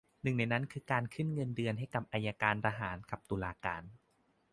[0.23, 3.83] หนึ่งในนั้นคือการขึ้นเงินเดือนให้กับอัยการทหารกับตุลาการ